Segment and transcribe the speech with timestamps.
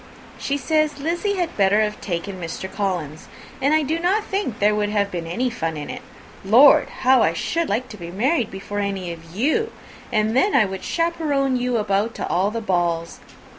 [0.39, 2.67] She says Lizzy had better have taken Mr.
[2.67, 3.27] Collins;
[3.59, 6.01] but I do not think there would have been any fun in it.
[6.43, 6.89] Lord!
[7.01, 9.71] how I should like to be married before any of you!
[10.11, 13.19] and then I would chaperon you about to all the balls.